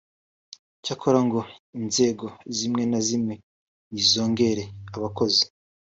Cyakora 0.83 1.19
ngo 1.27 1.39
inzego 1.79 2.27
zimwe 2.57 2.83
na 2.91 2.99
zimwe 3.07 3.33
nizongere 3.91 4.63
abakozi 4.95 5.43